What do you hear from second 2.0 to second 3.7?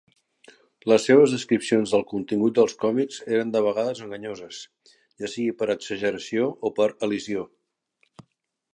contingut dels còmics eren de